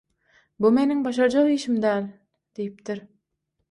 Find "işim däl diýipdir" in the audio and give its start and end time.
1.59-3.09